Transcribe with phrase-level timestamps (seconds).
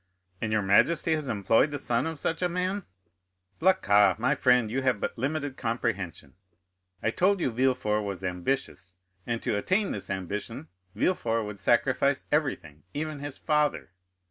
[0.41, 2.85] "And your majesty has employed the son of such a man?"
[3.59, 6.33] "Blacas, my friend, you have but limited comprehension.
[7.03, 8.95] I told you Villefort was ambitious,
[9.27, 13.91] and to attain this ambition Villefort would sacrifice everything, even his father."